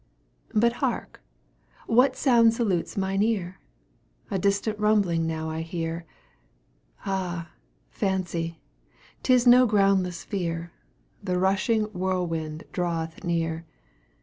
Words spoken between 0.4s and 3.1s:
But hark! what sound salutes